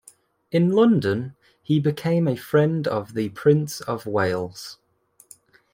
[0.51, 4.79] In London he became a friend of the Prince of Wales.